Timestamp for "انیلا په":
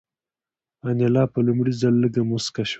0.87-1.39